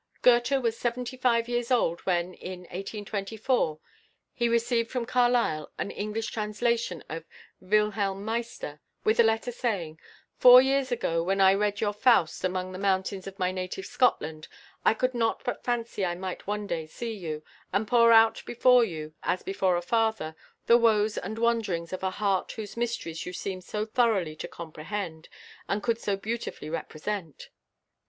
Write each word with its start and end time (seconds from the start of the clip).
Goethe 0.23 0.59
was 0.63 0.79
seventy 0.79 1.15
five 1.15 1.47
years 1.47 1.69
old 1.69 1.99
when 2.07 2.33
in 2.33 2.61
1824 2.61 3.79
he 4.33 4.49
received 4.49 4.89
from 4.89 5.05
Carlyle 5.05 5.71
an 5.77 5.91
English 5.91 6.31
translation 6.31 7.03
of 7.07 7.23
"Wilhelm 7.59 8.25
Meister," 8.25 8.81
with 9.03 9.19
a 9.19 9.23
letter, 9.23 9.51
saying, 9.51 9.99
"Four 10.39 10.59
years 10.59 10.91
ago, 10.91 11.21
when 11.21 11.39
I 11.39 11.53
read 11.53 11.81
your 11.81 11.93
'Faust' 11.93 12.43
among 12.43 12.71
the 12.71 12.79
mountains 12.79 13.27
of 13.27 13.37
my 13.37 13.51
native 13.51 13.85
Scotland, 13.85 14.47
I 14.83 14.95
could 14.95 15.13
not 15.13 15.43
but 15.43 15.63
fancy 15.63 16.03
I 16.03 16.15
might 16.15 16.47
one 16.47 16.65
day 16.65 16.87
see 16.87 17.13
you, 17.13 17.43
and 17.71 17.87
pour 17.87 18.11
out 18.11 18.41
before 18.47 18.83
you, 18.83 19.13
as 19.21 19.43
before 19.43 19.77
a 19.77 19.83
father, 19.83 20.35
the 20.65 20.79
woes 20.79 21.15
and 21.19 21.37
wanderings 21.37 21.93
of 21.93 22.01
a 22.01 22.09
heart 22.09 22.51
whose 22.53 22.75
mysteries 22.75 23.27
you 23.27 23.33
seemed 23.33 23.65
so 23.65 23.85
thoroughly 23.85 24.35
to 24.37 24.47
comprehend, 24.47 25.29
and 25.69 25.83
could 25.83 25.99
so 25.99 26.17
beautifully 26.17 26.71
represent." 26.71 27.49